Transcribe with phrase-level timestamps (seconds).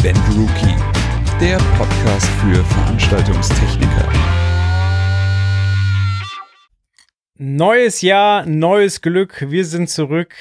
[0.00, 0.76] Event Rookie,
[1.40, 4.08] der Podcast für Veranstaltungstechniker.
[7.36, 9.44] Neues Jahr, neues Glück.
[9.48, 10.36] Wir sind zurück.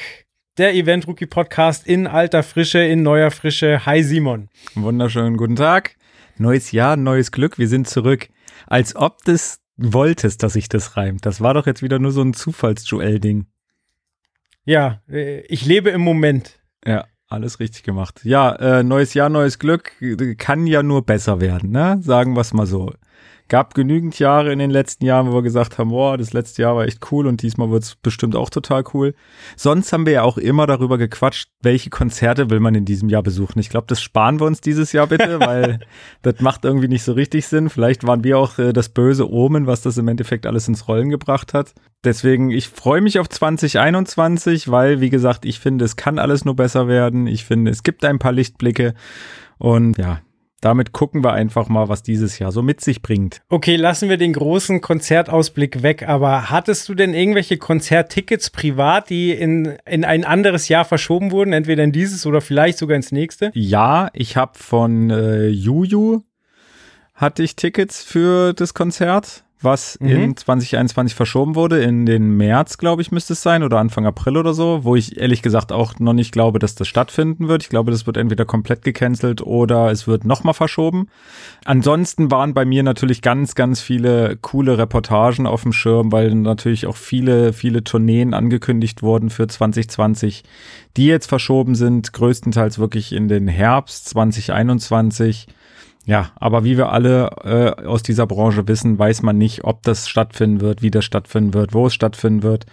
[0.60, 3.84] Der Event Rookie Podcast in alter Frische, in neuer Frische.
[3.88, 4.50] Hi Simon.
[4.76, 5.96] Wunderschönen guten Tag.
[6.38, 7.58] Neues Jahr, neues Glück.
[7.58, 8.30] Wir sind zurück.
[8.68, 11.26] Als ob das wolltest, dass sich das reimt.
[11.26, 13.48] Das war doch jetzt wieder nur so ein Zufalls-Joel-Ding.
[14.66, 16.60] Ja, äh, ich lebe im Moment.
[16.86, 18.22] Ja, alles richtig gemacht.
[18.24, 19.92] Ja, äh, neues Jahr, neues Glück
[20.38, 22.00] kann ja nur besser werden, ne?
[22.02, 22.94] Sagen wir es mal so
[23.48, 26.76] gab genügend Jahre in den letzten Jahren, wo wir gesagt haben, boah, das letzte Jahr
[26.76, 29.14] war echt cool und diesmal wird es bestimmt auch total cool.
[29.56, 33.24] Sonst haben wir ja auch immer darüber gequatscht, welche Konzerte will man in diesem Jahr
[33.24, 33.60] besuchen.
[33.60, 35.80] Ich glaube, das sparen wir uns dieses Jahr bitte, weil
[36.22, 37.70] das macht irgendwie nicht so richtig Sinn.
[37.70, 41.10] Vielleicht waren wir auch äh, das böse Omen, was das im Endeffekt alles ins Rollen
[41.10, 41.74] gebracht hat.
[42.04, 46.56] Deswegen, ich freue mich auf 2021, weil, wie gesagt, ich finde, es kann alles nur
[46.56, 47.28] besser werden.
[47.28, 48.94] Ich finde, es gibt ein paar Lichtblicke.
[49.58, 50.22] Und ja,
[50.62, 53.42] damit gucken wir einfach mal, was dieses Jahr so mit sich bringt.
[53.50, 59.32] Okay, lassen wir den großen Konzertausblick weg, aber hattest du denn irgendwelche Konzerttickets privat, die
[59.32, 63.52] in, in ein anderes Jahr verschoben wurden, entweder in dieses oder vielleicht sogar ins nächste?
[63.54, 66.24] Ja, ich habe von äh, Juju
[67.14, 70.10] hatte ich Tickets für das Konzert was mhm.
[70.10, 74.38] in 2021 verschoben wurde, in den März, glaube ich, müsste es sein, oder Anfang April
[74.38, 77.64] oder so, wo ich ehrlich gesagt auch noch nicht glaube, dass das stattfinden wird.
[77.64, 81.08] Ich glaube, das wird entweder komplett gecancelt oder es wird nochmal verschoben.
[81.66, 86.86] Ansonsten waren bei mir natürlich ganz, ganz viele coole Reportagen auf dem Schirm, weil natürlich
[86.86, 90.44] auch viele, viele Tourneen angekündigt wurden für 2020,
[90.98, 95.48] die jetzt verschoben sind, größtenteils wirklich in den Herbst 2021.
[96.08, 100.08] Ja, aber wie wir alle äh, aus dieser Branche wissen, weiß man nicht, ob das
[100.08, 102.66] stattfinden wird, wie das stattfinden wird, wo es stattfinden wird.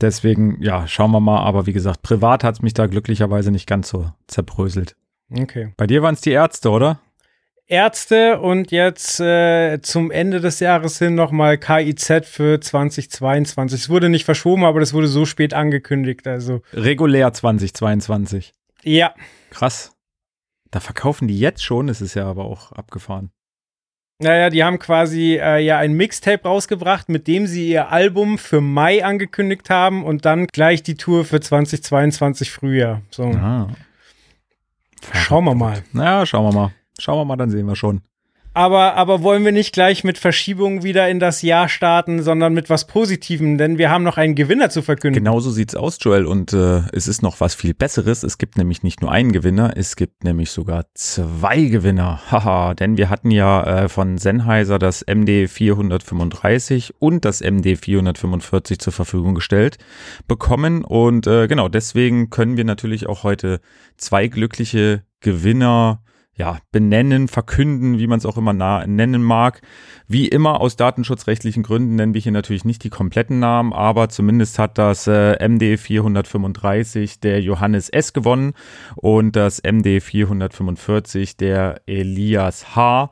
[0.00, 1.40] Deswegen, ja, schauen wir mal.
[1.40, 4.94] Aber wie gesagt, privat hat es mich da glücklicherweise nicht ganz so zerbröselt.
[5.36, 5.72] Okay.
[5.76, 7.00] Bei dir waren es die Ärzte, oder?
[7.66, 13.80] Ärzte und jetzt äh, zum Ende des Jahres hin nochmal KIZ für 2022.
[13.80, 16.28] Es wurde nicht verschoben, aber das wurde so spät angekündigt.
[16.28, 18.54] Also regulär 2022.
[18.84, 19.14] Ja.
[19.50, 19.97] Krass.
[20.70, 23.30] Da verkaufen die jetzt schon, das ist ja aber auch abgefahren.
[24.20, 28.60] Naja, die haben quasi äh, ja ein Mixtape rausgebracht, mit dem sie ihr Album für
[28.60, 33.02] Mai angekündigt haben und dann gleich die Tour für 2022 Frühjahr.
[33.10, 33.24] So.
[33.24, 33.68] Ah.
[35.14, 35.84] Schauen wir mal.
[35.92, 36.72] Naja, schauen wir mal.
[36.98, 38.02] Schauen wir mal, dann sehen wir schon.
[38.58, 42.68] Aber, aber wollen wir nicht gleich mit Verschiebungen wieder in das Jahr starten, sondern mit
[42.68, 45.22] was Positivem, denn wir haben noch einen Gewinner zu verkünden.
[45.22, 46.26] Genau so sieht's aus, Joel.
[46.26, 48.24] Und äh, es ist noch was viel Besseres.
[48.24, 52.20] Es gibt nämlich nicht nur einen Gewinner, es gibt nämlich sogar zwei Gewinner.
[52.32, 58.80] Haha, denn wir hatten ja äh, von Sennheiser das MD 435 und das MD 445
[58.80, 59.78] zur Verfügung gestellt
[60.26, 60.82] bekommen.
[60.82, 63.60] Und äh, genau deswegen können wir natürlich auch heute
[63.98, 66.02] zwei glückliche Gewinner
[66.38, 68.52] ja, benennen, verkünden, wie man es auch immer
[68.86, 69.60] nennen mag.
[70.06, 74.58] Wie immer aus datenschutzrechtlichen Gründen nennen wir hier natürlich nicht die kompletten Namen, aber zumindest
[74.58, 78.54] hat das äh, MD 435 der Johannes S gewonnen
[78.94, 83.10] und das MD 445 der Elias H.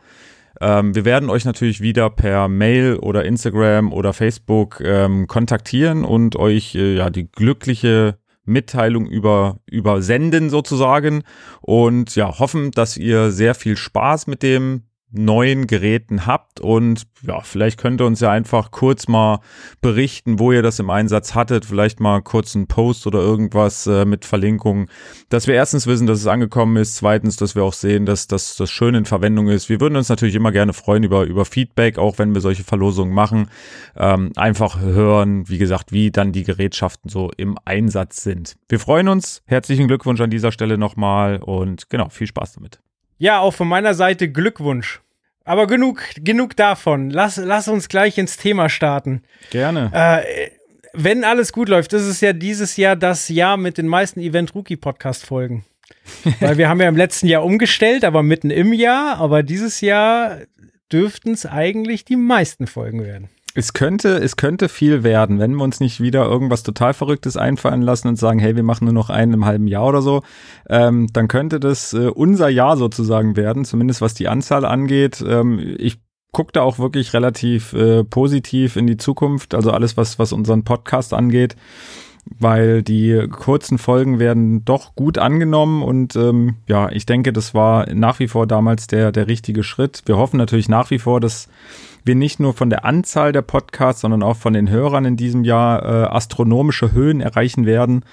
[0.61, 6.37] Ähm, wir werden euch natürlich wieder per Mail oder Instagram oder Facebook ähm, kontaktieren und
[6.37, 11.23] euch äh, ja die glückliche Mitteilung über, übersenden sozusagen.
[11.61, 17.41] Und ja, hoffen, dass ihr sehr viel Spaß mit dem neuen Geräten habt und ja,
[17.41, 19.41] vielleicht könnt ihr uns ja einfach kurz mal
[19.81, 24.05] berichten, wo ihr das im Einsatz hattet, vielleicht mal kurz einen Post oder irgendwas äh,
[24.05, 24.89] mit Verlinkungen,
[25.29, 28.57] dass wir erstens wissen, dass es angekommen ist, zweitens, dass wir auch sehen, dass das
[28.57, 29.69] das schön in Verwendung ist.
[29.69, 33.15] Wir würden uns natürlich immer gerne freuen über über Feedback, auch wenn wir solche Verlosungen
[33.15, 33.49] machen,
[33.97, 38.57] ähm, einfach hören, wie gesagt, wie dann die Gerätschaften so im Einsatz sind.
[38.69, 39.43] Wir freuen uns.
[39.47, 42.81] Herzlichen Glückwunsch an dieser Stelle nochmal und genau, viel Spaß damit.
[43.19, 45.01] Ja, auch von meiner Seite Glückwunsch.
[45.45, 47.11] Aber genug, genug davon.
[47.11, 49.23] Lass, lass uns gleich ins Thema starten.
[49.51, 49.91] Gerne.
[49.95, 50.51] Äh,
[50.93, 54.55] wenn alles gut läuft, ist es ja dieses Jahr das Jahr mit den meisten Event
[54.55, 55.65] Rookie Podcast Folgen.
[56.41, 59.19] Weil wir haben ja im letzten Jahr umgestellt, aber mitten im Jahr.
[59.19, 60.39] Aber dieses Jahr
[60.93, 63.29] dürften es eigentlich die meisten Folgen werden.
[63.57, 67.81] Es könnte, es könnte viel werden, wenn wir uns nicht wieder irgendwas total Verrücktes einfallen
[67.81, 70.23] lassen und sagen, hey, wir machen nur noch einen im halben Jahr oder so,
[70.69, 75.25] ähm, dann könnte das äh, unser Jahr sozusagen werden, zumindest was die Anzahl angeht.
[75.27, 75.99] Ähm, ich
[76.33, 80.65] gucke da auch wirklich relativ äh, positiv in die Zukunft, also alles, was, was unseren
[80.65, 81.57] Podcast angeht
[82.39, 87.87] weil die kurzen Folgen werden doch gut angenommen und ähm, ja, ich denke, das war
[87.95, 90.03] nach wie vor damals der, der richtige Schritt.
[90.07, 91.49] Wir hoffen natürlich nach wie vor, dass
[92.07, 95.45] wir nicht nur von der Anzahl der Podcasts, sondern auch von den Hörern in diesem
[95.45, 98.05] Jahr äh, astronomische Höhen erreichen werden.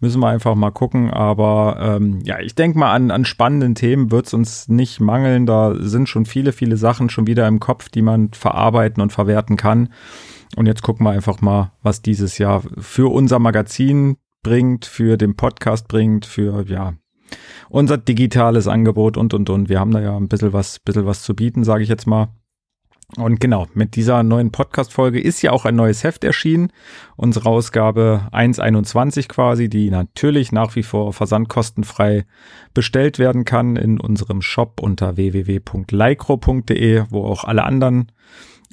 [0.00, 1.10] Müssen wir einfach mal gucken.
[1.10, 5.46] Aber ähm, ja, ich denke mal, an, an spannenden Themen wird es uns nicht mangeln.
[5.46, 9.56] Da sind schon viele, viele Sachen schon wieder im Kopf, die man verarbeiten und verwerten
[9.56, 9.90] kann.
[10.56, 15.36] Und jetzt gucken wir einfach mal, was dieses Jahr für unser Magazin bringt, für den
[15.36, 16.94] Podcast bringt, für ja
[17.70, 19.68] unser digitales Angebot und und und.
[19.68, 22.28] Wir haben da ja ein bisschen was, bisschen was zu bieten, sage ich jetzt mal.
[23.16, 26.72] Und genau, mit dieser neuen Podcast-Folge ist ja auch ein neues Heft erschienen.
[27.16, 32.24] Unsere Ausgabe 1.21 quasi, die natürlich nach wie vor versandkostenfrei
[32.72, 38.10] bestellt werden kann in unserem Shop unter www.lycro.de, wo auch alle anderen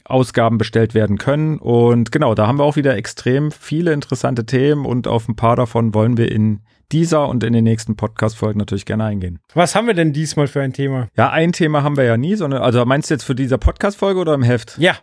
[0.06, 1.58] Ausgaben bestellt werden können.
[1.58, 5.58] Und genau, da haben wir auch wieder extrem viele interessante Themen und auf ein paar
[5.58, 9.40] davon wollen wir in dieser und in den nächsten Podcast-Folgen natürlich gerne eingehen.
[9.54, 11.08] Was haben wir denn diesmal für ein Thema?
[11.16, 14.20] Ja, ein Thema haben wir ja nie, sondern, also meinst du jetzt für diese Podcast-Folge
[14.20, 14.78] oder im Heft?
[14.78, 14.96] Ja.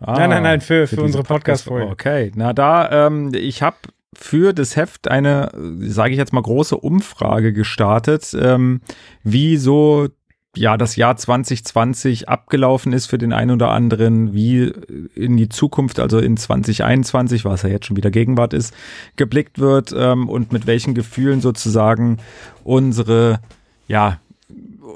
[0.00, 1.86] Ah, nein, nein, nein, für, für, für unsere Podcast-Folge.
[1.86, 3.76] Podcast okay, na da, ähm, ich habe
[4.16, 5.50] für das Heft eine,
[5.80, 8.80] sage ich jetzt mal, große Umfrage gestartet, ähm,
[9.22, 10.08] wie so
[10.56, 14.72] ja, das Jahr 2020 abgelaufen ist für den einen oder anderen, wie
[15.14, 18.74] in die Zukunft, also in 2021, was ja jetzt schon wieder Gegenwart ist,
[19.16, 22.18] geblickt wird ähm, und mit welchen Gefühlen sozusagen
[22.62, 23.40] unsere,
[23.88, 24.18] ja,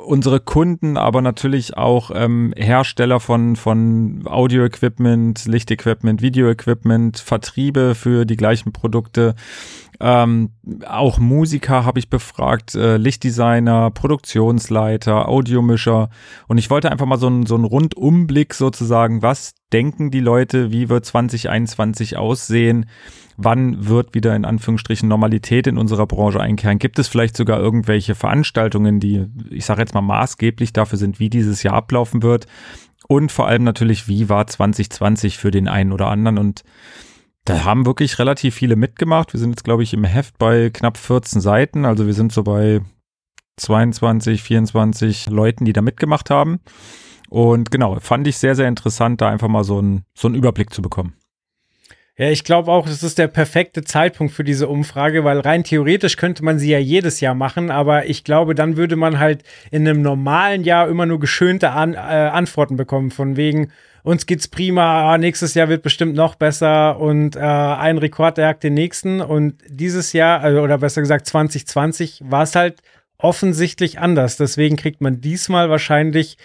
[0.06, 8.36] unsere Kunden, aber natürlich auch ähm, Hersteller von, von Audio-Equipment, Lichtequipment, Video-Equipment, Vertriebe für die
[8.36, 9.34] gleichen Produkte,
[10.00, 10.50] ähm,
[10.86, 16.10] auch Musiker habe ich befragt, äh, Lichtdesigner, Produktionsleiter, Audiomischer.
[16.46, 20.70] Und ich wollte einfach mal so einen so einen Rundumblick sozusagen, was denken die Leute,
[20.70, 22.86] wie wird 2021 aussehen?
[23.36, 26.78] Wann wird wieder in Anführungsstrichen Normalität in unserer Branche einkehren?
[26.78, 31.30] Gibt es vielleicht sogar irgendwelche Veranstaltungen, die, ich sage jetzt mal, maßgeblich dafür sind, wie
[31.30, 32.46] dieses Jahr ablaufen wird?
[33.08, 36.38] Und vor allem natürlich, wie war 2020 für den einen oder anderen?
[36.38, 36.62] Und
[37.44, 39.32] da haben wirklich relativ viele mitgemacht.
[39.32, 41.84] Wir sind jetzt, glaube ich, im Heft bei knapp 14 Seiten.
[41.84, 42.80] Also wir sind so bei
[43.56, 46.60] 22, 24 Leuten, die da mitgemacht haben.
[47.28, 50.72] Und genau, fand ich sehr, sehr interessant, da einfach mal so, ein, so einen Überblick
[50.72, 51.14] zu bekommen.
[52.16, 56.16] Ja, ich glaube auch, es ist der perfekte Zeitpunkt für diese Umfrage, weil rein theoretisch
[56.16, 59.86] könnte man sie ja jedes Jahr machen, aber ich glaube, dann würde man halt in
[59.86, 63.70] einem normalen Jahr immer nur geschönte An äh, Antworten bekommen, von wegen,
[64.02, 68.62] uns geht's prima, ah, nächstes Jahr wird bestimmt noch besser und äh, ein Rekord jagt
[68.62, 69.20] den nächsten.
[69.20, 72.82] Und dieses Jahr, also, oder besser gesagt 2020, war es halt
[73.18, 74.36] offensichtlich anders.
[74.36, 76.38] Deswegen kriegt man diesmal wahrscheinlich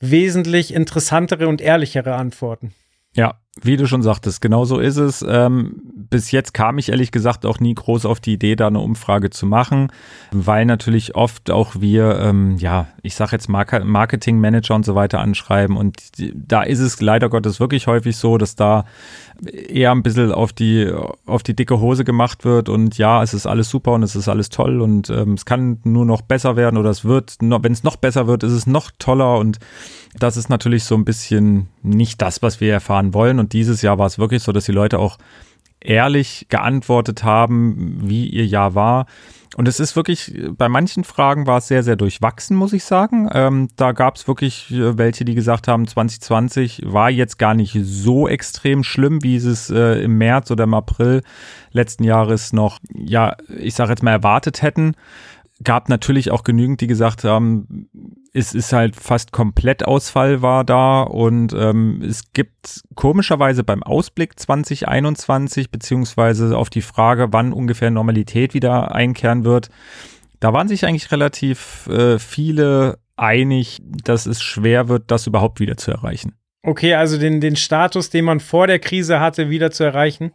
[0.00, 2.74] wesentlich interessantere und ehrlichere Antworten.
[3.14, 5.22] Ja, wie du schon sagtest, genau so ist es.
[5.28, 8.80] Ähm, bis jetzt kam ich ehrlich gesagt auch nie groß auf die Idee, da eine
[8.80, 9.92] Umfrage zu machen,
[10.30, 15.20] weil natürlich oft auch wir, ähm, ja, ich sage jetzt Mark Marketingmanager und so weiter
[15.20, 15.98] anschreiben und
[16.34, 18.84] da ist es leider Gottes wirklich häufig so, dass da
[19.44, 20.90] eher ein bisschen auf die,
[21.26, 24.28] auf die dicke Hose gemacht wird und ja, es ist alles super und es ist
[24.28, 27.84] alles toll und ähm, es kann nur noch besser werden oder es wird, wenn es
[27.84, 29.58] noch besser wird, ist es noch toller und
[30.18, 33.38] das ist natürlich so ein bisschen nicht das, was wir erfahren wollen.
[33.42, 35.18] Und dieses Jahr war es wirklich so, dass die Leute auch
[35.80, 39.06] ehrlich geantwortet haben, wie ihr Jahr war.
[39.56, 43.28] Und es ist wirklich, bei manchen Fragen war es sehr, sehr durchwachsen, muss ich sagen.
[43.32, 47.76] Ähm, da gab es wirklich äh, welche, die gesagt haben, 2020 war jetzt gar nicht
[47.82, 51.22] so extrem schlimm, wie es äh, im März oder im April
[51.72, 54.94] letzten Jahres noch, ja, ich sage jetzt mal, erwartet hätten
[55.64, 57.88] gab natürlich auch genügend, die gesagt haben,
[58.32, 64.38] es ist halt fast komplett Ausfall war da und ähm, es gibt komischerweise beim Ausblick
[64.38, 69.68] 2021 beziehungsweise auf die Frage, wann ungefähr Normalität wieder einkehren wird,
[70.40, 75.76] da waren sich eigentlich relativ äh, viele einig, dass es schwer wird, das überhaupt wieder
[75.76, 76.34] zu erreichen.
[76.64, 80.32] Okay, also den, den Status, den man vor der Krise hatte, wieder zu erreichen.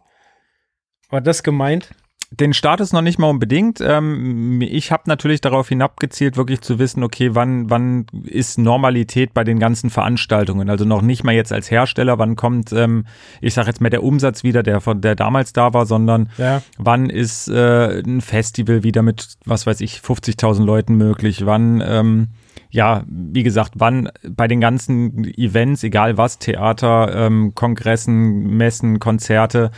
[1.10, 1.90] War das gemeint?
[2.30, 3.80] Den Status noch nicht mal unbedingt.
[3.80, 9.44] Ähm, ich habe natürlich darauf hinabgezielt, wirklich zu wissen, okay, wann, wann ist Normalität bei
[9.44, 10.68] den ganzen Veranstaltungen?
[10.68, 13.06] Also noch nicht mal jetzt als Hersteller, wann kommt, ähm,
[13.40, 16.60] ich sage jetzt mal der Umsatz wieder, der von der damals da war, sondern ja.
[16.76, 21.46] wann ist äh, ein Festival wieder mit, was weiß ich, 50.000 Leuten möglich?
[21.46, 22.28] Wann ähm,
[22.70, 29.70] ja, wie gesagt, wann bei den ganzen Events, egal was, Theater, ähm, Kongressen, Messen, Konzerte,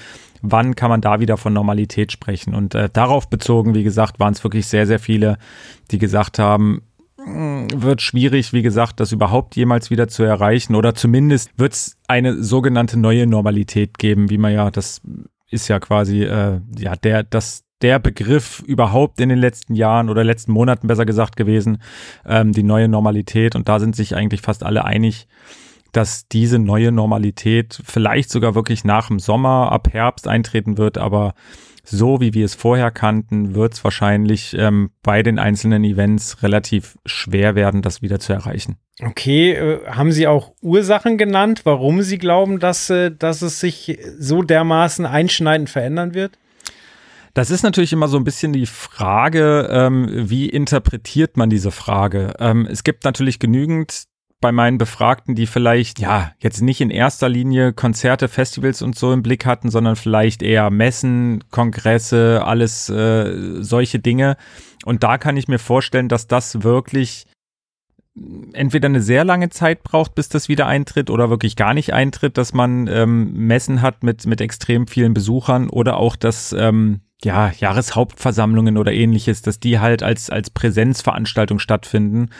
[0.42, 2.54] wann kann man da wieder von Normalität sprechen?
[2.54, 5.38] Und äh, darauf bezogen, wie gesagt, waren es wirklich sehr, sehr viele,
[5.90, 6.82] die gesagt haben,
[7.22, 10.74] hm, wird schwierig, wie gesagt, das überhaupt jemals wieder zu erreichen.
[10.74, 15.02] Oder zumindest wird es eine sogenannte neue Normalität geben, wie man ja, das
[15.50, 20.24] ist ja quasi, äh, ja, der, das, der Begriff überhaupt in den letzten Jahren oder
[20.24, 21.82] letzten Monaten besser gesagt gewesen,
[22.24, 23.56] ähm, die neue Normalität.
[23.56, 25.26] Und da sind sich eigentlich fast alle einig,
[25.92, 31.34] dass diese neue Normalität vielleicht sogar wirklich nach dem Sommer, ab Herbst eintreten wird, aber
[31.84, 36.98] so wie wir es vorher kannten, wird es wahrscheinlich ähm, bei den einzelnen Events relativ
[37.04, 38.76] schwer werden, das wieder zu erreichen.
[39.02, 43.98] Okay, äh, haben Sie auch Ursachen genannt, warum Sie glauben, dass, äh, dass es sich
[44.18, 46.38] so dermaßen einschneidend verändern wird?
[47.34, 52.34] Das ist natürlich immer so ein bisschen die Frage, ähm, wie interpretiert man diese Frage?
[52.40, 54.04] Ähm, es gibt natürlich genügend
[54.40, 59.12] bei meinen Befragten, die vielleicht, ja, jetzt nicht in erster Linie Konzerte, Festivals und so
[59.12, 64.36] im Blick hatten, sondern vielleicht eher Messen, Kongresse, alles äh, solche Dinge.
[64.84, 67.26] Und da kann ich mir vorstellen, dass das wirklich
[68.52, 72.38] entweder eine sehr lange Zeit braucht, bis das wieder eintritt oder wirklich gar nicht eintritt,
[72.38, 77.52] dass man ähm, Messen hat mit, mit extrem vielen Besuchern oder auch, dass ähm, ja,
[77.58, 82.30] Jahreshauptversammlungen oder ähnliches, dass die halt als, als Präsenzveranstaltung stattfinden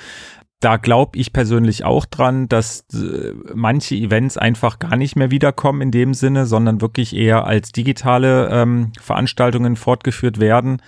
[0.61, 5.81] da glaube ich persönlich auch dran, dass äh, manche Events einfach gar nicht mehr wiederkommen
[5.81, 10.83] in dem Sinne, sondern wirklich eher als digitale ähm, Veranstaltungen fortgeführt werden.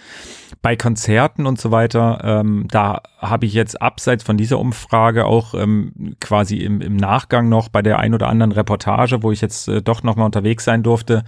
[0.60, 5.54] Bei Konzerten und so weiter, ähm, da habe ich jetzt abseits von dieser Umfrage auch
[5.54, 9.68] ähm, quasi im, im Nachgang noch bei der ein oder anderen Reportage, wo ich jetzt
[9.68, 11.24] äh, doch nochmal unterwegs sein durfte,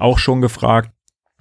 [0.00, 0.90] auch schon gefragt,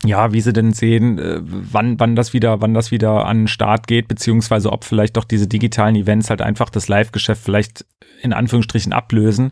[0.08, 3.48] ja, wie sie denn sehen, äh, wann, wann das wieder, wann das wieder an den
[3.48, 7.86] Start geht, beziehungsweise ob vielleicht doch diese digitalen Events halt einfach das Live-Geschäft vielleicht
[8.22, 9.52] in Anführungsstrichen ablösen.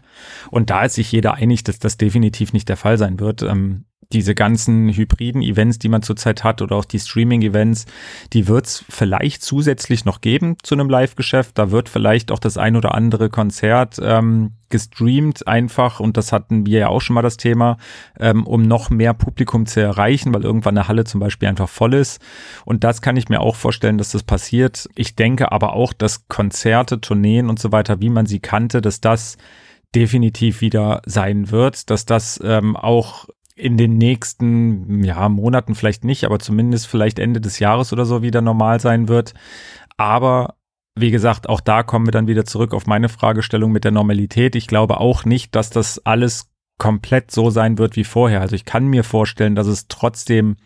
[0.50, 3.44] Und da ist sich jeder einig, dass das definitiv nicht der Fall sein wird.
[3.44, 7.86] Ähm, diese ganzen hybriden Events, die man zurzeit hat oder auch die Streaming-Events,
[8.32, 11.58] die wird es vielleicht zusätzlich noch geben zu einem Live-Geschäft.
[11.58, 16.66] Da wird vielleicht auch das ein oder andere Konzert ähm, gestreamt einfach und das hatten
[16.66, 17.78] wir ja auch schon mal das Thema,
[18.20, 21.94] ähm, um noch mehr Publikum zu erreichen, weil irgendwann eine Halle zum Beispiel einfach voll
[21.94, 22.22] ist.
[22.66, 24.90] Und das kann ich mir auch vorstellen, dass das passiert.
[24.96, 29.00] Ich denke aber auch, dass Konzerte, Tourneen und so weiter, wie man sie kannte, dass
[29.00, 29.38] das
[29.94, 36.26] definitiv wieder sein wird, dass das ähm, auch in den nächsten ja, Monaten vielleicht nicht,
[36.26, 39.34] aber zumindest vielleicht Ende des Jahres oder so wieder normal sein wird.
[39.98, 40.56] Aber
[40.96, 44.56] wie gesagt, auch da kommen wir dann wieder zurück auf meine Fragestellung mit der Normalität.
[44.56, 48.42] Ich glaube auch nicht, dass das alles komplett so sein wird wie vorher.
[48.42, 50.58] Also ich kann mir vorstellen, dass es trotzdem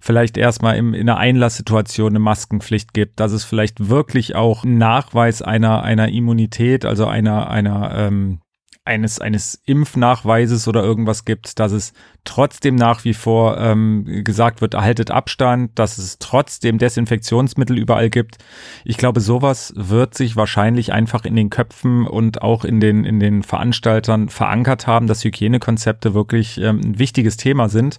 [0.00, 5.40] vielleicht erstmal im, in einer Einlasssituation eine Maskenpflicht gibt, dass es vielleicht wirklich auch Nachweis
[5.40, 8.40] einer, einer Immunität, also einer, einer ähm,
[8.84, 11.92] eines, eines Impfnachweises oder irgendwas gibt, dass es
[12.24, 18.38] trotzdem nach wie vor ähm, gesagt wird, erhaltet Abstand, dass es trotzdem Desinfektionsmittel überall gibt.
[18.84, 23.20] Ich glaube, sowas wird sich wahrscheinlich einfach in den Köpfen und auch in den, in
[23.20, 27.98] den Veranstaltern verankert haben, dass Hygienekonzepte wirklich ähm, ein wichtiges Thema sind.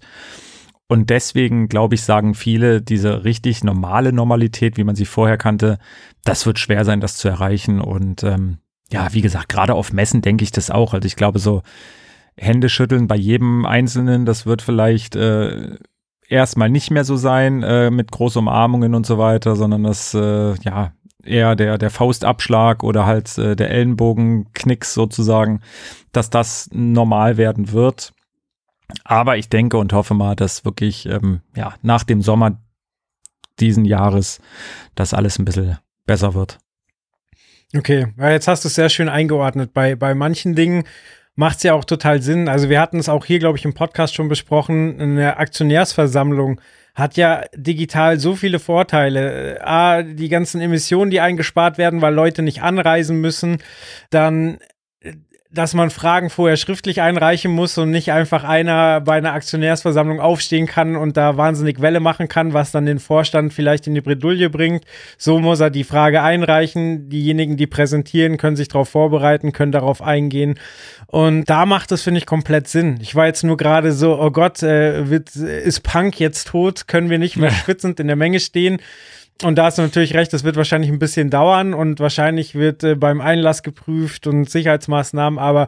[0.87, 5.79] Und deswegen, glaube ich, sagen viele, diese richtig normale Normalität, wie man sie vorher kannte,
[6.25, 7.79] das wird schwer sein, das zu erreichen.
[7.79, 8.57] Und ähm,
[8.93, 10.93] ja, wie gesagt, gerade auf Messen denke ich das auch.
[10.93, 11.63] Also ich glaube, so
[12.37, 15.77] Hände schütteln bei jedem Einzelnen, das wird vielleicht äh,
[16.29, 20.53] erstmal nicht mehr so sein äh, mit großen Umarmungen und so weiter, sondern das, äh,
[20.61, 25.61] ja, eher der, der Faustabschlag oder halt äh, der Ellenbogenknicks sozusagen,
[26.11, 28.13] dass das normal werden wird.
[29.05, 32.61] Aber ich denke und hoffe mal, dass wirklich, ähm, ja, nach dem Sommer
[33.59, 34.39] diesen Jahres
[34.93, 36.59] das alles ein bisschen besser wird.
[37.75, 39.73] Okay, ja, jetzt hast du es sehr schön eingeordnet.
[39.73, 40.83] Bei, bei manchen Dingen
[41.35, 42.47] macht es ja auch total Sinn.
[42.47, 45.01] Also wir hatten es auch hier, glaube ich, im Podcast schon besprochen.
[45.01, 46.61] Eine Aktionärsversammlung
[46.93, 49.59] hat ja digital so viele Vorteile.
[49.65, 53.57] A, die ganzen Emissionen, die eingespart werden, weil Leute nicht anreisen müssen.
[54.11, 54.59] Dann
[55.53, 60.65] dass man Fragen vorher schriftlich einreichen muss und nicht einfach einer bei einer Aktionärsversammlung aufstehen
[60.65, 64.49] kann und da wahnsinnig Welle machen kann, was dann den Vorstand vielleicht in die Bredouille
[64.49, 64.83] bringt.
[65.17, 67.07] So muss er die Frage einreichen.
[67.07, 70.59] Diejenigen, die präsentieren, können sich darauf vorbereiten, können darauf eingehen.
[71.05, 72.97] Und da macht es, finde ich, komplett Sinn.
[73.01, 76.87] Ich war jetzt nur gerade so, oh Gott, äh, wird, ist Punk jetzt tot?
[76.87, 78.79] Können wir nicht mehr schwitzend in der Menge stehen?
[79.43, 82.83] Und da hast du natürlich recht, das wird wahrscheinlich ein bisschen dauern und wahrscheinlich wird
[82.83, 85.67] äh, beim Einlass geprüft und Sicherheitsmaßnahmen, aber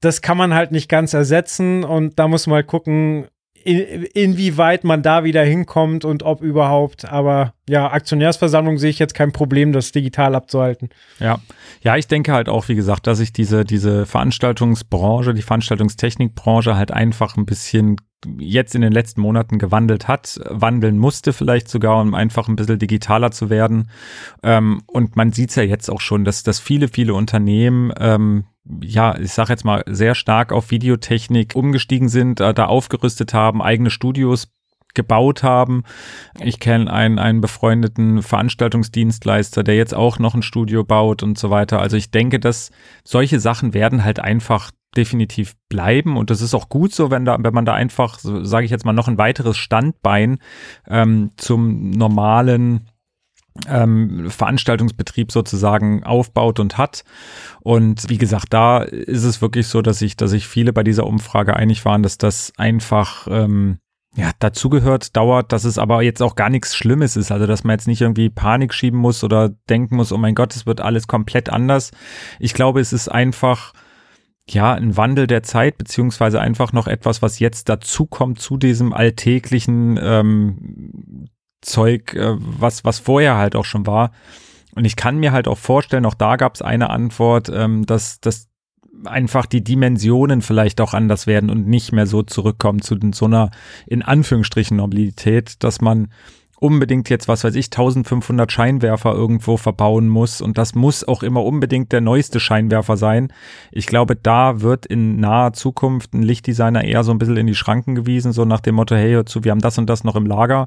[0.00, 3.28] das kann man halt nicht ganz ersetzen und da muss man mal gucken,
[3.66, 7.04] in, inwieweit man da wieder hinkommt und ob überhaupt.
[7.10, 10.90] Aber ja, Aktionärsversammlung sehe ich jetzt kein Problem, das digital abzuhalten.
[11.18, 11.40] Ja,
[11.82, 16.92] ja, ich denke halt auch, wie gesagt, dass sich diese, diese Veranstaltungsbranche, die Veranstaltungstechnikbranche halt
[16.92, 17.96] einfach ein bisschen
[18.38, 22.78] jetzt in den letzten Monaten gewandelt hat, wandeln musste vielleicht sogar, um einfach ein bisschen
[22.78, 23.90] digitaler zu werden.
[24.42, 28.44] Ähm, und man sieht es ja jetzt auch schon, dass, dass viele, viele Unternehmen ähm,
[28.82, 33.62] ja, ich sage jetzt mal, sehr stark auf Videotechnik umgestiegen sind, äh, da aufgerüstet haben,
[33.62, 34.48] eigene Studios
[34.96, 35.84] gebaut haben.
[36.40, 41.50] Ich kenne einen, einen befreundeten Veranstaltungsdienstleister, der jetzt auch noch ein Studio baut und so
[41.50, 41.80] weiter.
[41.80, 42.70] Also ich denke, dass
[43.04, 47.36] solche Sachen werden halt einfach definitiv bleiben und das ist auch gut so, wenn da,
[47.38, 50.38] wenn man da einfach, so, sage ich jetzt mal, noch ein weiteres Standbein
[50.88, 52.88] ähm, zum normalen
[53.68, 57.04] ähm, Veranstaltungsbetrieb sozusagen aufbaut und hat.
[57.60, 61.06] Und wie gesagt, da ist es wirklich so, dass ich, dass sich viele bei dieser
[61.06, 63.78] Umfrage einig waren, dass das einfach ähm,
[64.16, 67.30] ja, dazugehört, dauert, dass es aber jetzt auch gar nichts Schlimmes ist.
[67.30, 70.56] Also, dass man jetzt nicht irgendwie Panik schieben muss oder denken muss, oh mein Gott,
[70.56, 71.90] es wird alles komplett anders.
[72.40, 73.74] Ich glaube, es ist einfach,
[74.48, 79.98] ja, ein Wandel der Zeit, beziehungsweise einfach noch etwas, was jetzt dazukommt zu diesem alltäglichen
[80.00, 81.26] ähm,
[81.66, 84.12] Zeug, äh, was, was vorher halt auch schon war.
[84.74, 88.20] Und ich kann mir halt auch vorstellen, auch da gab es eine Antwort, ähm, dass,
[88.20, 88.48] dass
[89.04, 93.50] einfach die Dimensionen vielleicht auch anders werden und nicht mehr so zurückkommen zu so einer
[93.86, 96.08] in Anführungsstrichen Normalität, dass man
[96.58, 101.44] unbedingt jetzt, was weiß ich, 1500 Scheinwerfer irgendwo verbauen muss und das muss auch immer
[101.44, 103.32] unbedingt der neueste Scheinwerfer sein.
[103.70, 107.54] Ich glaube, da wird in naher Zukunft ein Lichtdesigner eher so ein bisschen in die
[107.54, 110.16] Schranken gewiesen, so nach dem Motto, hey, hör zu, wir haben das und das noch
[110.16, 110.66] im Lager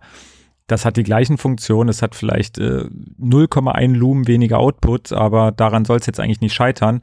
[0.72, 1.90] das hat die gleichen Funktionen.
[1.90, 2.86] Es hat vielleicht äh,
[3.20, 7.02] 0,1 Lumen weniger Output, aber daran soll es jetzt eigentlich nicht scheitern.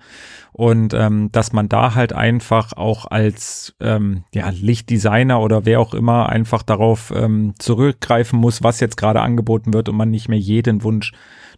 [0.53, 5.95] Und ähm, dass man da halt einfach auch als ähm, ja, Lichtdesigner oder wer auch
[5.95, 10.39] immer einfach darauf ähm, zurückgreifen muss, was jetzt gerade angeboten wird und man nicht mehr
[10.39, 11.13] jeden Wunsch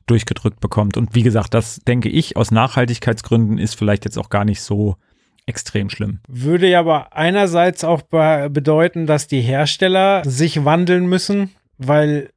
[0.06, 0.96] durchgedrückt bekommt.
[0.96, 4.96] Und wie gesagt, das denke ich aus Nachhaltigkeitsgründen ist vielleicht jetzt auch gar nicht so
[5.44, 6.20] extrem schlimm.
[6.26, 12.30] Würde ja aber einerseits auch bedeuten, dass die Hersteller sich wandeln müssen weil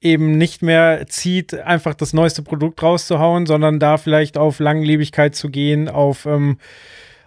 [0.00, 5.50] eben nicht mehr zieht, einfach das neueste Produkt rauszuhauen, sondern da vielleicht auf Langlebigkeit zu
[5.50, 6.58] gehen, auf, ähm,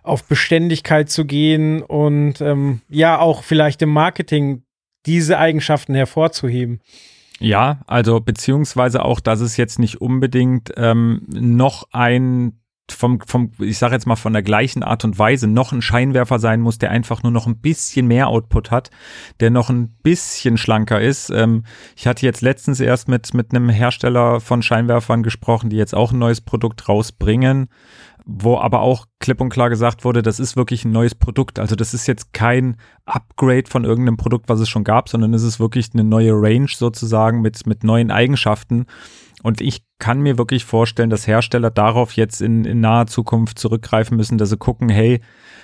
[0.04, 4.64] auf Beständigkeit zu gehen und ähm, ja auch vielleicht im Marketing
[5.06, 6.80] diese Eigenschaften hervorzuheben.
[7.40, 12.60] Ja, also beziehungsweise auch, dass es jetzt nicht unbedingt ähm, noch ein
[12.92, 16.40] vom, vom, ich sage jetzt mal von der gleichen Art und Weise noch ein Scheinwerfer
[16.40, 18.90] sein muss, der einfach nur noch ein bisschen mehr Output hat,
[19.40, 21.30] der noch ein bisschen schlanker ist.
[21.30, 21.64] Ähm,
[21.96, 26.12] ich hatte jetzt letztens erst mit, mit einem Hersteller von Scheinwerfern gesprochen, die jetzt auch
[26.12, 27.70] ein neues Produkt rausbringen,
[28.26, 31.58] wo aber auch klipp und klar gesagt wurde, das ist wirklich ein neues Produkt.
[31.58, 35.44] Also das ist jetzt kein Upgrade von irgendeinem Produkt, was es schon gab, sondern es
[35.44, 38.86] ist wirklich eine neue Range sozusagen mit, mit neuen Eigenschaften.
[39.42, 44.18] Und ich kann mir wirklich vorstellen, dass Hersteller darauf jetzt in, in naher Zukunft zurückgreifen
[44.18, 45.22] müssen, dass sie gucken, hey,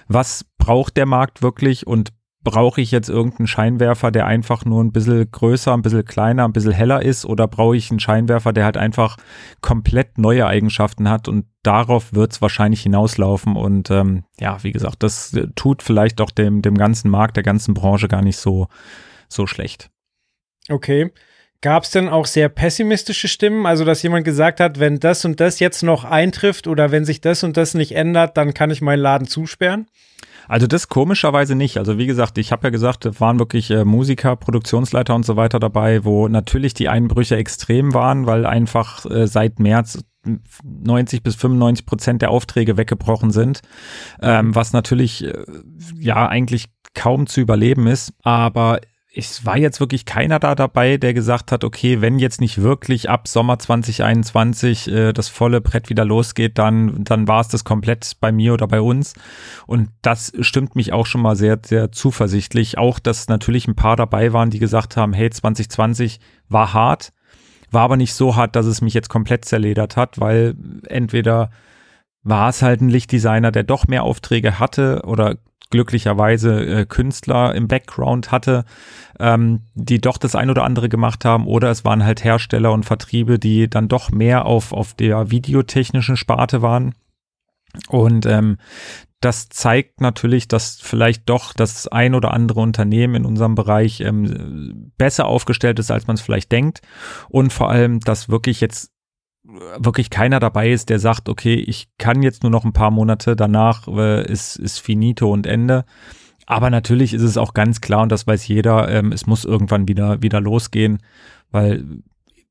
[0.07, 2.11] was braucht der Markt wirklich und
[2.45, 6.53] brauche ich jetzt irgendeinen Scheinwerfer, der einfach nur ein bisschen größer, ein bisschen kleiner, ein
[6.53, 9.17] bisschen heller ist oder brauche ich einen Scheinwerfer, der halt einfach
[9.61, 15.03] komplett neue Eigenschaften hat und darauf wird es wahrscheinlich hinauslaufen und ähm, ja, wie gesagt,
[15.03, 18.67] das tut vielleicht auch dem, dem ganzen Markt, der ganzen Branche gar nicht so,
[19.27, 19.89] so schlecht.
[20.69, 21.11] Okay.
[21.65, 23.65] Gab es denn auch sehr pessimistische Stimmen?
[23.65, 27.21] Also, dass jemand gesagt hat, wenn das und das jetzt noch eintrifft oder wenn sich
[27.21, 29.87] das und das nicht ändert, dann kann ich meinen Laden zusperren?
[30.47, 31.79] Also das komischerweise nicht.
[31.79, 35.37] Also wie gesagt, ich habe ja gesagt, es waren wirklich äh, Musiker, Produktionsleiter und so
[35.37, 40.05] weiter dabei, wo natürlich die Einbrüche extrem waren, weil einfach äh, seit März
[40.63, 43.61] 90 bis 95 Prozent der Aufträge weggebrochen sind,
[44.21, 45.33] ähm, was natürlich äh,
[45.97, 48.13] ja eigentlich kaum zu überleben ist.
[48.21, 48.81] Aber
[49.17, 53.09] es war jetzt wirklich keiner da dabei, der gesagt hat, okay, wenn jetzt nicht wirklich
[53.09, 58.17] ab Sommer 2021 äh, das volle Brett wieder losgeht, dann, dann war es das komplett
[58.19, 59.13] bei mir oder bei uns.
[59.67, 62.77] Und das stimmt mich auch schon mal sehr, sehr zuversichtlich.
[62.77, 67.13] Auch, dass natürlich ein paar dabei waren, die gesagt haben, hey, 2020 war hart,
[67.71, 70.55] war aber nicht so hart, dass es mich jetzt komplett zerledert hat, weil
[70.87, 71.51] entweder
[72.25, 75.37] war es halt ein Lichtdesigner, der doch mehr Aufträge hatte oder
[75.69, 78.65] glücklicherweise äh, Künstler im Background hatte,
[79.19, 82.85] ähm, die doch das ein oder andere gemacht haben, oder es waren halt Hersteller und
[82.85, 86.93] Vertriebe, die dann doch mehr auf, auf der videotechnischen Sparte waren.
[87.89, 88.57] Und ähm,
[89.21, 94.91] das zeigt natürlich, dass vielleicht doch das ein oder andere Unternehmen in unserem Bereich ähm,
[94.97, 96.81] besser aufgestellt ist, als man es vielleicht denkt.
[97.29, 98.94] Und vor allem, dass wirklich jetzt
[99.77, 103.35] wirklich keiner dabei ist, der sagt, okay, ich kann jetzt nur noch ein paar Monate,
[103.35, 105.85] danach äh, ist, ist finito und Ende.
[106.45, 109.87] Aber natürlich ist es auch ganz klar, und das weiß jeder, ähm, es muss irgendwann
[109.87, 110.99] wieder, wieder losgehen,
[111.51, 111.85] weil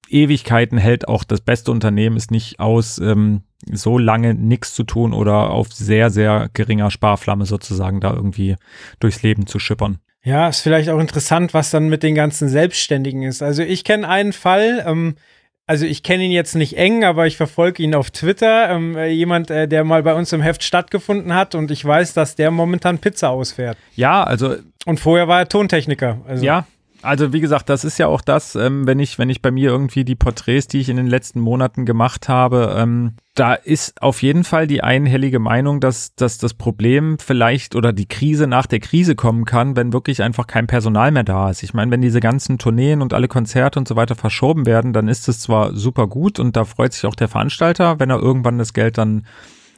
[0.09, 5.13] Ewigkeiten hält auch das beste Unternehmen ist nicht aus, ähm, so lange nichts zu tun
[5.13, 8.57] oder auf sehr, sehr geringer Sparflamme sozusagen da irgendwie
[9.01, 9.99] durchs Leben zu schippern.
[10.23, 13.43] Ja, ist vielleicht auch interessant, was dann mit den ganzen Selbstständigen ist.
[13.43, 15.17] Also ich kenne einen Fall, ähm,
[15.67, 18.71] also ich kenne ihn jetzt nicht eng, aber ich verfolge ihn auf Twitter.
[18.71, 22.15] Ähm, äh, jemand, äh, der mal bei uns im Heft stattgefunden hat und ich weiß,
[22.15, 23.79] dass der momentan Pizza ausfährt.
[23.95, 24.57] Ja, also.
[24.87, 26.21] Und vorher war er Tontechniker.
[26.27, 26.45] Also.
[26.45, 26.67] Ja,
[27.05, 29.71] Also wie gesagt, das ist ja auch das, ähm, wenn ich, wenn ich bei mir
[29.71, 34.23] irgendwie die Porträts, die ich in den letzten Monaten gemacht habe, ähm, da ist auf
[34.23, 38.81] jeden Fall die einhellige Meinung, dass, dass das Problem vielleicht oder die Krise nach der
[38.81, 41.63] Krise kommen kann, wenn wirklich einfach kein Personal mehr da ist.
[41.63, 45.09] Ich meine, wenn diese ganzen Tourneen und alle Konzerte und so weiter verschoben werden, dann
[45.09, 48.59] ist es zwar super gut und da freut sich auch der Veranstalter, wenn er irgendwann
[48.59, 49.27] das Geld dann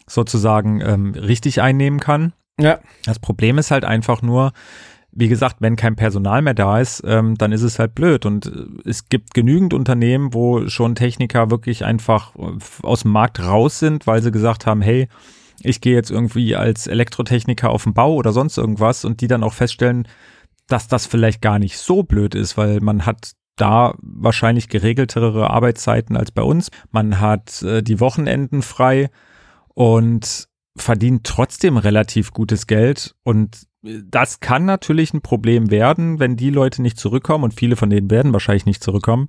[0.06, 2.32] sozusagen ähm, richtig einnehmen kann.
[2.60, 2.78] Ja.
[3.04, 4.52] Das Problem ist halt einfach nur,
[5.18, 8.26] wie gesagt, wenn kein Personal mehr da ist, ähm, dann ist es halt blöd.
[8.26, 13.40] Und äh, es gibt genügend Unternehmen, wo schon Techniker wirklich einfach äh, aus dem Markt
[13.40, 15.08] raus sind, weil sie gesagt haben, hey,
[15.62, 19.42] ich gehe jetzt irgendwie als Elektrotechniker auf den Bau oder sonst irgendwas und die dann
[19.42, 20.06] auch feststellen,
[20.68, 26.14] dass das vielleicht gar nicht so blöd ist, weil man hat da wahrscheinlich geregeltere Arbeitszeiten
[26.14, 26.70] als bei uns.
[26.90, 29.08] Man hat äh, die Wochenenden frei
[29.68, 33.66] und verdient trotzdem relativ gutes Geld und
[34.10, 38.10] das kann natürlich ein Problem werden, wenn die Leute nicht zurückkommen und viele von denen
[38.10, 39.28] werden wahrscheinlich nicht zurückkommen,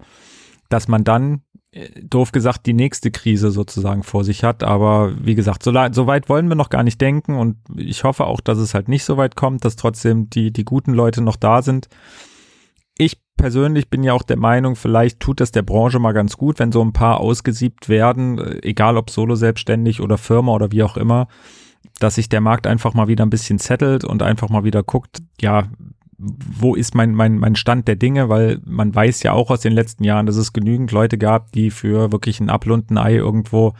[0.69, 1.41] dass man dann
[1.71, 4.63] äh, doof gesagt die nächste Krise sozusagen vor sich hat.
[4.63, 8.25] Aber wie gesagt, so, so, weit wollen wir noch gar nicht denken und ich hoffe
[8.25, 11.35] auch, dass es halt nicht so weit kommt, dass trotzdem die, die guten Leute noch
[11.35, 11.87] da sind.
[12.97, 16.57] Ich persönlich bin ja auch der Meinung, vielleicht tut das der Branche mal ganz gut,
[16.57, 20.83] wenn so ein paar ausgesiebt werden, äh, egal ob solo selbstständig oder Firma oder wie
[20.83, 21.27] auch immer
[21.99, 25.19] dass sich der Markt einfach mal wieder ein bisschen zettelt und einfach mal wieder guckt,
[25.39, 25.67] ja,
[26.17, 29.73] wo ist mein, mein, mein Stand der Dinge, weil man weiß ja auch aus den
[29.73, 33.15] letzten Jahren, dass es genügend Leute gab, die für wirklich ein Apfel und ein Ei
[33.15, 33.73] irgendwo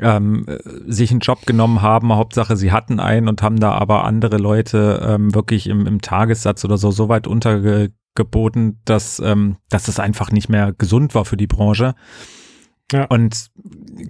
[0.00, 0.46] ähm,
[0.86, 2.12] sich einen Job genommen haben.
[2.12, 6.64] Hauptsache, sie hatten einen und haben da aber andere Leute ähm, wirklich im, im Tagessatz
[6.64, 11.36] oder so so weit untergeboten, dass, ähm, dass es einfach nicht mehr gesund war für
[11.36, 11.94] die Branche.
[12.92, 13.04] Ja.
[13.04, 13.50] Und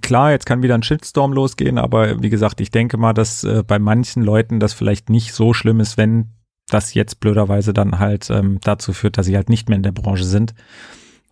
[0.01, 3.63] klar, jetzt kann wieder ein Shitstorm losgehen, aber wie gesagt, ich denke mal, dass äh,
[3.65, 6.31] bei manchen Leuten das vielleicht nicht so schlimm ist, wenn
[6.69, 9.91] das jetzt blöderweise dann halt ähm, dazu führt, dass sie halt nicht mehr in der
[9.91, 10.53] Branche sind,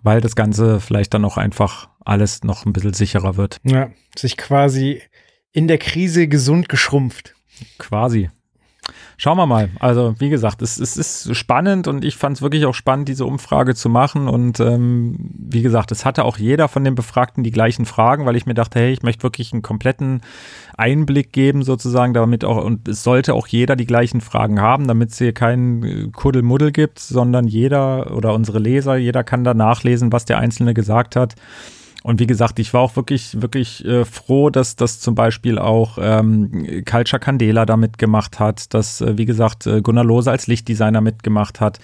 [0.04, 3.60] weil das Ganze vielleicht dann auch einfach alles noch ein bisschen sicherer wird.
[3.64, 5.02] Ja, sich quasi
[5.52, 7.36] in der Krise gesund geschrumpft.
[7.78, 8.30] Quasi.
[9.24, 9.70] Schauen wir mal.
[9.80, 13.28] Also, wie gesagt, es, es ist spannend und ich fand es wirklich auch spannend, diese
[13.28, 14.28] Umfrage zu machen.
[14.28, 18.36] Und ähm, wie gesagt, es hatte auch jeder von den Befragten die gleichen Fragen, weil
[18.36, 20.22] ich mir dachte, hey, ich möchte wirklich einen kompletten
[20.76, 25.12] Einblick geben, sozusagen, damit auch, und es sollte auch jeder die gleichen Fragen haben, damit
[25.12, 30.12] es hier keinen äh, Kuddelmuddel gibt, sondern jeder oder unsere Leser, jeder kann da nachlesen,
[30.12, 31.36] was der Einzelne gesagt hat.
[32.04, 36.00] Und wie gesagt, ich war auch wirklich, wirklich äh, froh, dass das zum Beispiel auch
[36.02, 41.02] ähm, Culture Candela da mitgemacht hat, dass, äh, wie gesagt, äh, Gunnar Lose als Lichtdesigner
[41.02, 41.80] mitgemacht hat,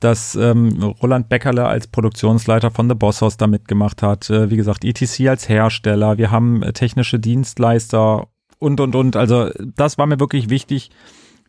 [0.00, 4.56] dass ähm, Roland Beckerle als Produktionsleiter von The Boss House da mitgemacht hat, äh, wie
[4.56, 9.16] gesagt, ETC als Hersteller, wir haben äh, technische Dienstleister und, und, und.
[9.16, 10.90] Also das war mir wirklich wichtig,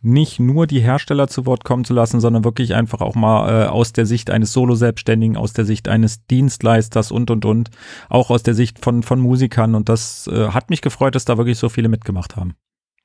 [0.02, 3.68] nicht nur die Hersteller zu Wort kommen zu lassen, sondern wirklich einfach auch mal äh,
[3.68, 7.70] aus der Sicht eines Solo-Selbstständigen, aus der Sicht eines Dienstleisters und, und, und,
[8.08, 9.76] auch aus der Sicht von, von Musikern.
[9.76, 12.56] Und das äh, hat mich gefreut, dass da wirklich so viele mitgemacht haben.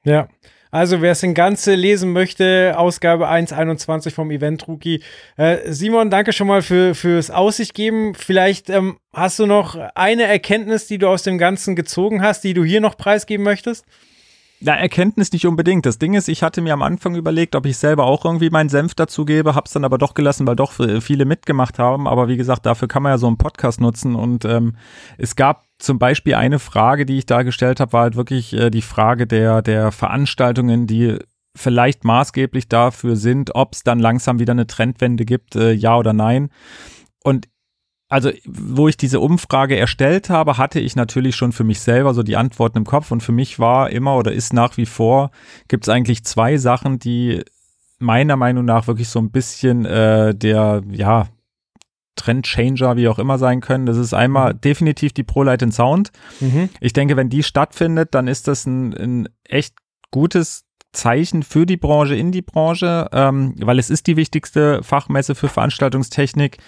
[0.04, 0.28] Ja,
[0.70, 5.02] also wer es in Ganze lesen möchte, Ausgabe 1.21 vom Event Rookie.
[5.36, 8.14] Äh, Simon, danke schon mal für, fürs Aussicht geben.
[8.16, 12.54] Vielleicht ähm, hast du noch eine Erkenntnis, die du aus dem Ganzen gezogen hast, die
[12.54, 13.84] du hier noch preisgeben möchtest?
[14.66, 15.84] Na, Erkenntnis nicht unbedingt.
[15.84, 18.70] Das Ding ist, ich hatte mir am Anfang überlegt, ob ich selber auch irgendwie meinen
[18.70, 22.08] Senf dazu gebe, hab's dann aber doch gelassen, weil doch viele mitgemacht haben.
[22.08, 24.14] Aber wie gesagt, dafür kann man ja so einen Podcast nutzen.
[24.14, 24.76] Und ähm,
[25.18, 28.70] es gab zum Beispiel eine Frage, die ich da gestellt habe, war halt wirklich äh,
[28.70, 31.18] die Frage der, der Veranstaltungen, die
[31.54, 36.14] vielleicht maßgeblich dafür sind, ob es dann langsam wieder eine Trendwende gibt, äh, ja oder
[36.14, 36.48] nein.
[37.22, 37.48] Und
[38.14, 42.22] also wo ich diese Umfrage erstellt habe, hatte ich natürlich schon für mich selber so
[42.22, 45.32] die Antworten im Kopf und für mich war immer oder ist nach wie vor,
[45.66, 47.42] gibt es eigentlich zwei Sachen, die
[47.98, 51.26] meiner Meinung nach wirklich so ein bisschen äh, der, ja,
[52.14, 53.84] Trendchanger, wie auch immer sein können.
[53.84, 54.60] Das ist einmal mhm.
[54.60, 56.12] definitiv die ProLight in Sound.
[56.38, 56.68] Mhm.
[56.78, 59.74] Ich denke, wenn die stattfindet, dann ist das ein, ein echt
[60.12, 65.34] gutes Zeichen für die Branche, in die Branche, ähm, weil es ist die wichtigste Fachmesse
[65.34, 66.58] für Veranstaltungstechnik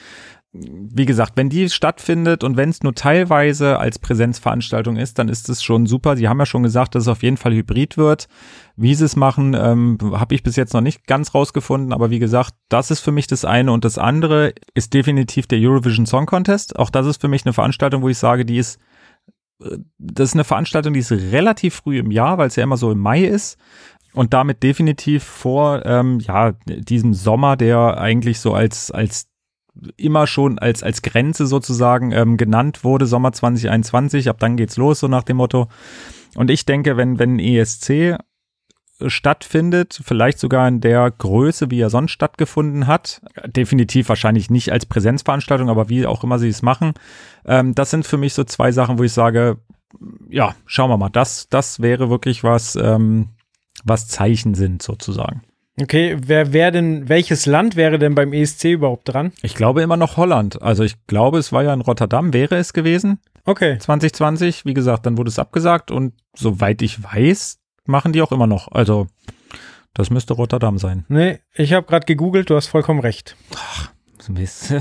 [0.59, 5.49] wie gesagt, wenn die stattfindet und wenn es nur teilweise als Präsenzveranstaltung ist, dann ist
[5.49, 6.17] es schon super.
[6.17, 8.29] Sie haben ja schon gesagt, dass es auf jeden Fall hybrid wird.
[8.77, 11.93] Wie sie es machen, ähm, habe ich bis jetzt noch nicht ganz rausgefunden.
[11.93, 13.73] Aber wie gesagt, das ist für mich das eine.
[13.73, 16.79] Und das andere ist definitiv der Eurovision Song Contest.
[16.79, 18.79] Auch das ist für mich eine Veranstaltung, wo ich sage, die ist,
[19.63, 22.77] äh, das ist eine Veranstaltung, die ist relativ früh im Jahr, weil es ja immer
[22.77, 23.59] so im Mai ist
[24.17, 29.29] und damit definitiv vor ähm, ja diesem Sommer, der eigentlich so als als
[29.97, 35.01] immer schon als, als Grenze sozusagen ähm, genannt wurde, Sommer 2021, ab dann geht's los,
[35.01, 35.69] so nach dem Motto.
[36.35, 38.17] Und ich denke, wenn, wenn ESC
[39.07, 43.21] stattfindet, vielleicht sogar in der Größe, wie er sonst stattgefunden hat.
[43.47, 46.95] Definitiv wahrscheinlich nicht als Präsenzveranstaltung, aber wie auch immer sie es machen.
[47.45, 49.59] Ähm, das sind für mich so zwei Sachen, wo ich sage,
[50.31, 53.29] ja, schauen wir mal, das, das wäre wirklich was, ähm,
[53.85, 55.43] was Zeichen sind sozusagen.
[55.81, 59.33] Okay, wer wäre denn, welches Land wäre denn beim ESC überhaupt dran?
[59.43, 60.63] Ich glaube immer noch Holland.
[60.63, 63.21] Also ich glaube, es war ja in Rotterdam, wäre es gewesen.
[63.45, 63.79] Okay.
[63.79, 64.65] 2020.
[64.65, 68.73] Wie gesagt, dann wurde es abgesagt und soweit ich weiß, machen die auch immer noch.
[68.73, 69.07] Also
[69.93, 71.05] das müsste Rotterdam sein.
[71.09, 73.37] Nee, ich habe gerade gegoogelt, du hast vollkommen recht.
[73.55, 73.91] Ach,
[74.29, 74.75] Mist.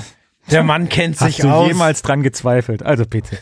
[0.50, 1.68] Der Mann kennt sich Hast du aus.
[1.68, 2.84] jemals dran gezweifelt?
[2.84, 3.38] Also bitte.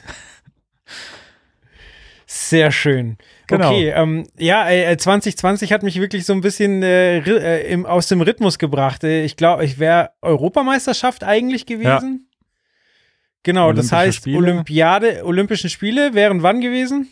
[2.36, 3.18] Sehr schön.
[3.46, 3.70] Genau.
[3.70, 8.08] Okay, ähm, ja, äh, 2020 hat mich wirklich so ein bisschen äh, äh, im, aus
[8.08, 9.04] dem Rhythmus gebracht.
[9.04, 12.28] Äh, ich glaube, ich wäre Europameisterschaft eigentlich gewesen.
[13.44, 14.38] Genau, das heißt, Spiele.
[14.40, 17.08] Olympiade, Olympischen Spiele wären wann gewesen?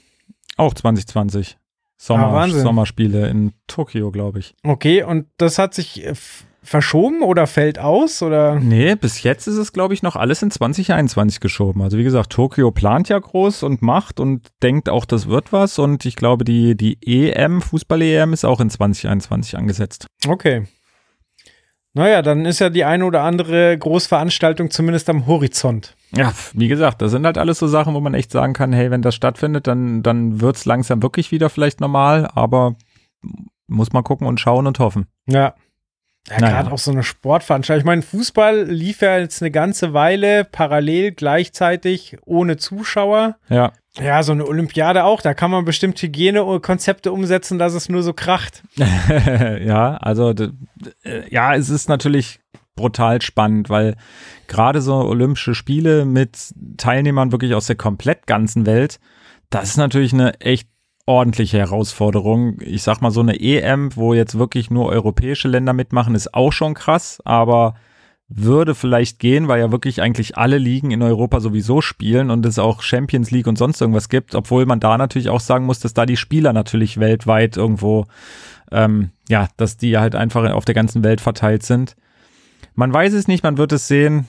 [0.58, 1.56] Auch 2020.
[1.98, 2.48] Sommer, Ah.
[2.50, 4.56] Sommerspiele in Tokio, glaube ich.
[4.64, 6.16] Okay, und das hat sich äh,
[6.64, 8.60] verschoben oder fällt aus oder?
[8.60, 11.82] Nee, bis jetzt ist es, glaube ich, noch alles in 2021 geschoben.
[11.82, 15.80] Also wie gesagt, Tokio plant ja groß und macht und denkt auch, das wird was.
[15.80, 20.06] Und ich glaube, die, die EM, Fußball-EM, ist auch in 2021 angesetzt.
[20.28, 20.68] Okay.
[21.94, 25.98] Naja, dann ist ja die eine oder andere Großveranstaltung zumindest am Horizont.
[26.16, 28.92] Ja, wie gesagt, das sind halt alles so Sachen, wo man echt sagen kann, hey,
[28.92, 32.76] wenn das stattfindet, dann, dann wird's langsam wirklich wieder vielleicht normal, aber
[33.68, 35.08] muss man gucken und schauen und hoffen.
[35.28, 35.54] Ja.
[36.30, 36.62] Ja, Naja.
[36.62, 37.82] gerade auch so eine Sportveranstaltung.
[37.82, 43.38] Ich meine, Fußball lief ja jetzt eine ganze Weile parallel gleichzeitig ohne Zuschauer.
[43.50, 45.22] Ja, Ja, so eine Olympiade auch.
[45.22, 48.64] Da kann man bestimmt Hygienekonzepte umsetzen, dass es nur so kracht.
[48.78, 50.34] ja, also
[51.30, 52.40] ja, es ist natürlich
[52.76, 53.96] brutal spannend, weil
[54.48, 59.00] gerade so Olympische Spiele mit Teilnehmern wirklich aus der komplett ganzen Welt,
[59.50, 60.70] das ist natürlich eine echt
[61.06, 62.60] ordentliche Herausforderung.
[62.62, 66.52] Ich sag mal, so eine EM, wo jetzt wirklich nur europäische Länder mitmachen, ist auch
[66.52, 67.76] schon krass, aber
[68.34, 72.60] würde vielleicht gehen, weil ja wirklich eigentlich alle Ligen in Europa sowieso spielen und es
[72.60, 75.94] auch Champions League und sonst irgendwas gibt, obwohl man da natürlich auch sagen muss, dass
[75.94, 78.06] da die Spieler natürlich weltweit irgendwo,
[78.72, 81.98] ähm, ja, dass die halt einfach auf der ganzen Welt verteilt sind.
[82.74, 84.28] Man weiß es nicht, man wird es sehen.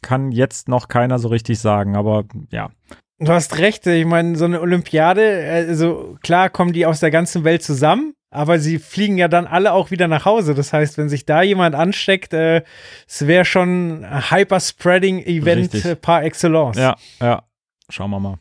[0.00, 2.70] Kann jetzt noch keiner so richtig sagen, aber ja.
[3.18, 3.86] Du hast recht.
[3.86, 8.58] Ich meine, so eine Olympiade, also klar kommen die aus der ganzen Welt zusammen, aber
[8.58, 10.54] sie fliegen ja dann alle auch wieder nach Hause.
[10.54, 12.62] Das heißt, wenn sich da jemand ansteckt, äh,
[13.06, 16.00] es wäre schon ein Hyper-Spreading-Event Richtig.
[16.00, 16.76] par excellence.
[16.76, 17.44] Ja, ja.
[17.88, 18.38] Schauen wir mal.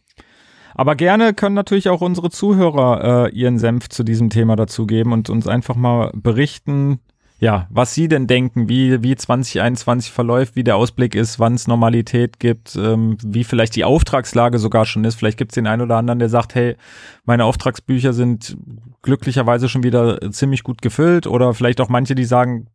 [0.75, 5.29] Aber gerne können natürlich auch unsere Zuhörer äh, ihren Senf zu diesem Thema dazugeben und
[5.29, 6.99] uns einfach mal berichten,
[7.43, 11.67] ja, was sie denn denken, wie, wie 2021 verläuft, wie der Ausblick ist, wann es
[11.67, 15.15] Normalität gibt, ähm, wie vielleicht die Auftragslage sogar schon ist.
[15.15, 16.77] Vielleicht gibt es den einen oder anderen, der sagt, hey,
[17.25, 18.55] meine Auftragsbücher sind
[19.01, 22.67] glücklicherweise schon wieder ziemlich gut gefüllt oder vielleicht auch manche, die sagen,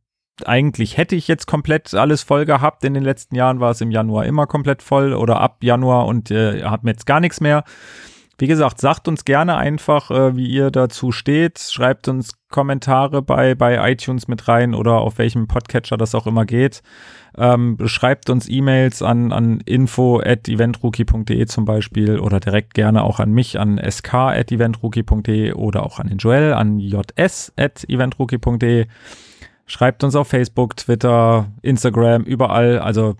[0.44, 2.84] eigentlich hätte ich jetzt komplett alles voll gehabt.
[2.84, 6.30] In den letzten Jahren war es im Januar immer komplett voll oder ab Januar und
[6.30, 7.64] äh, haben jetzt gar nichts mehr.
[8.40, 11.58] Wie gesagt, sagt uns gerne einfach, äh, wie ihr dazu steht.
[11.58, 16.46] Schreibt uns Kommentare bei, bei iTunes mit rein oder auf welchem Podcatcher das auch immer
[16.46, 16.82] geht.
[17.36, 23.18] Ähm, schreibt uns E-Mails an, an info at eventrookie.de zum Beispiel oder direkt gerne auch
[23.18, 28.86] an mich an sk at eventrookie.de oder auch an den Joel an js at eventrookie.de.
[29.66, 32.78] Schreibt uns auf Facebook, Twitter, Instagram, überall.
[32.78, 33.16] Also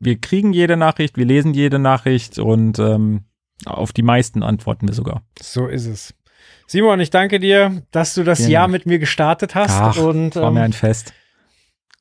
[0.00, 3.22] wir kriegen jede Nachricht, wir lesen jede Nachricht und ähm,
[3.66, 5.22] auf die meisten antworten wir sogar.
[5.40, 6.14] So ist es.
[6.66, 10.36] Simon, ich danke dir, dass du das Vielen Jahr mit mir gestartet hast Ach, und
[10.36, 11.12] War mir ähm, ein Fest.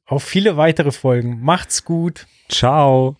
[0.05, 1.41] auf viele weitere Folgen.
[1.41, 2.27] Macht's gut.
[2.49, 3.17] Ciao.